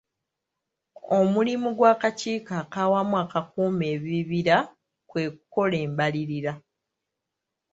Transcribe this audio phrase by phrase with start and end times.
[1.17, 4.57] Omulimu gw'Akakiiko ak'Awamu Akakuuma Ebibira
[5.09, 6.53] kwe kukola embalirira.